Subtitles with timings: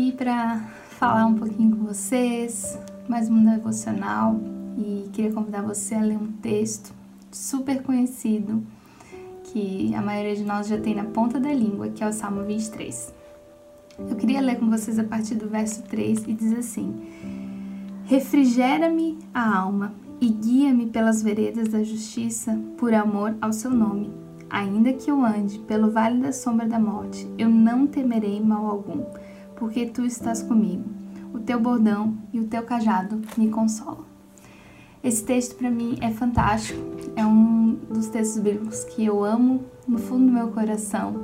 [0.00, 0.60] aqui para
[0.98, 4.40] falar um pouquinho com vocês, mais um devocional
[4.78, 6.94] e queria convidar você a ler um texto
[7.30, 8.62] super conhecido
[9.44, 12.44] que a maioria de nós já tem na ponta da língua, que é o Salmo
[12.44, 13.12] 23.
[13.98, 16.94] Eu queria ler com vocês a partir do verso 3 e diz assim:
[18.04, 24.10] Refrigera-me a alma e guia-me pelas veredas da justiça por amor ao seu nome.
[24.48, 29.04] Ainda que eu ande pelo vale da sombra da morte, eu não temerei mal algum,
[29.60, 30.84] porque tu estás comigo.
[31.34, 34.06] O teu bordão e o teu cajado me consolam.
[35.04, 36.80] Esse texto para mim é fantástico,
[37.14, 41.14] é um dos textos bíblicos que eu amo no fundo do meu coração,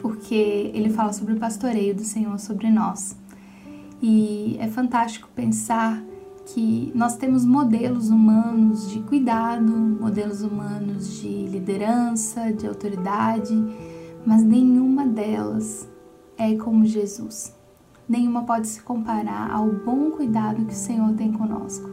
[0.00, 3.16] porque ele fala sobre o pastoreio do Senhor sobre nós.
[4.00, 6.02] E é fantástico pensar
[6.46, 13.54] que nós temos modelos humanos de cuidado, modelos humanos de liderança, de autoridade,
[14.26, 15.88] mas nenhuma delas
[16.36, 17.54] é como Jesus.
[18.08, 21.88] Nenhuma pode se comparar ao bom cuidado que o Senhor tem conosco.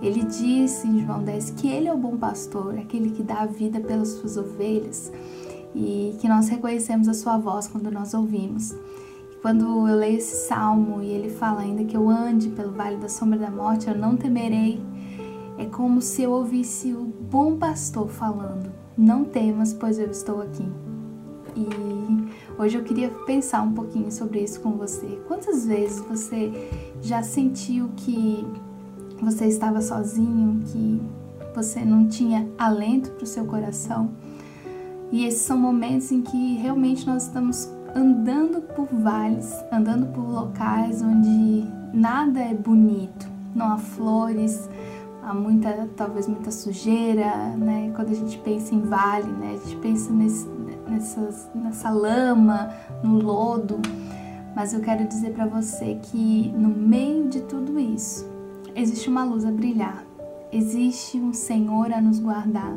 [0.00, 3.46] Ele disse em João 10 que ele é o bom pastor, aquele que dá a
[3.46, 5.12] vida pelas suas ovelhas
[5.74, 8.74] e que nós reconhecemos a sua voz quando nós ouvimos.
[9.40, 13.08] Quando eu leio esse salmo e ele fala ainda que eu ande pelo vale da
[13.08, 14.80] sombra da morte, eu não temerei.
[15.58, 20.66] É como se eu ouvisse o bom pastor falando: Não temas, pois eu estou aqui.
[21.56, 21.66] E
[22.58, 25.20] hoje eu queria pensar um pouquinho sobre isso com você.
[25.26, 26.52] Quantas vezes você
[27.00, 28.46] já sentiu que
[29.20, 31.00] você estava sozinho, que
[31.54, 34.10] você não tinha alento para o seu coração?
[35.10, 41.02] E esses são momentos em que realmente nós estamos andando por vales, andando por locais
[41.02, 44.68] onde nada é bonito, não há flores,
[45.22, 47.92] há muita, talvez muita sujeira, né?
[47.94, 49.54] Quando a gente pensa em vale, né?
[49.54, 50.46] A gente pensa nesse,
[50.88, 52.72] nessas, nessa lama,
[53.02, 53.80] no lodo.
[54.54, 58.30] Mas eu quero dizer para você que no meio de tudo isso
[58.74, 60.04] existe uma luz a brilhar,
[60.52, 62.76] existe um Senhor a nos guardar.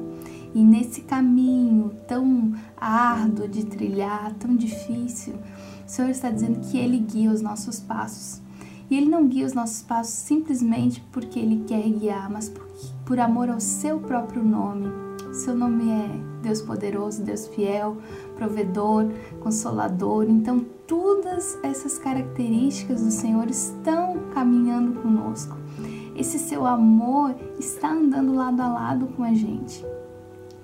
[0.53, 6.97] E nesse caminho tão árduo de trilhar, tão difícil, o Senhor está dizendo que Ele
[6.97, 8.41] guia os nossos passos.
[8.89, 12.65] E Ele não guia os nossos passos simplesmente porque Ele quer guiar, mas por,
[13.05, 15.04] por amor ao seu próprio nome.
[15.35, 16.09] Seu nome é
[16.41, 17.97] Deus poderoso, Deus fiel,
[18.37, 20.27] provedor, consolador.
[20.29, 25.57] Então, todas essas características do Senhor estão caminhando conosco.
[26.15, 29.85] Esse seu amor está andando lado a lado com a gente.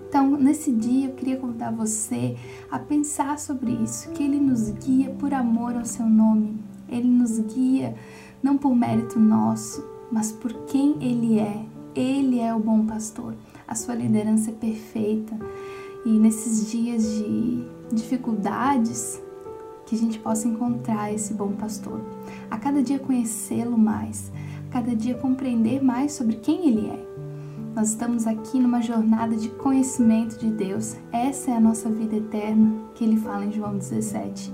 [0.08, 2.38] Então, nesse dia, eu queria convidar você
[2.72, 6.58] a pensar sobre isso, que Ele nos guia por amor ao Seu nome.
[6.88, 7.94] Ele nos guia
[8.42, 11.66] não por mérito nosso, mas por quem Ele é.
[11.96, 13.34] Ele é o bom pastor.
[13.68, 15.36] A sua liderança é perfeita.
[16.06, 19.22] E nesses dias de dificuldades,
[19.86, 22.02] que a gente possa encontrar esse bom pastor.
[22.50, 24.32] A cada dia conhecê-lo mais,
[24.70, 27.12] a cada dia compreender mais sobre quem ele é.
[27.76, 30.96] Nós estamos aqui numa jornada de conhecimento de Deus.
[31.12, 34.54] Essa é a nossa vida eterna que ele fala em João 17.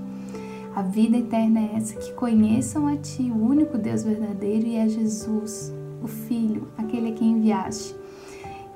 [0.74, 4.88] A vida eterna é essa, que conheçam a Ti, o único Deus verdadeiro, e é
[4.88, 5.72] Jesus,
[6.02, 7.94] o Filho, aquele a quem enviaste.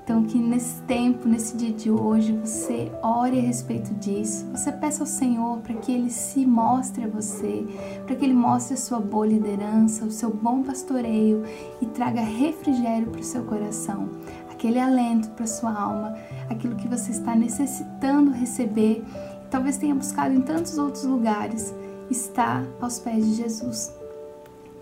[0.04, 4.44] Então, que nesse tempo, nesse dia de hoje, você ore a respeito disso.
[4.50, 7.64] Você peça ao Senhor para que Ele se mostre a você,
[8.04, 11.44] para que Ele mostre a sua boa liderança, o seu bom pastoreio
[11.80, 14.08] e traga refrigério para o seu coração,
[14.50, 16.16] aquele alento para a sua alma,
[16.50, 19.04] aquilo que você está necessitando receber.
[19.50, 21.72] Talvez tenha buscado em tantos outros lugares,
[22.10, 24.01] está aos pés de Jesus.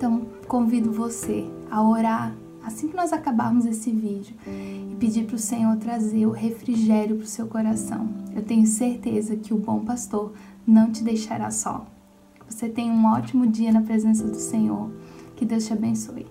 [0.01, 2.35] Então, convido você a orar
[2.65, 7.25] assim que nós acabarmos esse vídeo e pedir para o Senhor trazer o refrigério para
[7.25, 8.09] o seu coração.
[8.35, 10.33] Eu tenho certeza que o bom pastor
[10.67, 11.87] não te deixará só.
[12.49, 14.91] Você tenha um ótimo dia na presença do Senhor.
[15.37, 16.27] Que Deus te abençoe.